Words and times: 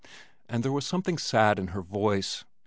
And 0.49 0.63
there 0.63 0.71
was 0.71 0.83
something 0.83 1.19
sad 1.19 1.59
in 1.59 1.67
her 1.77 1.81
voice. 1.83 2.43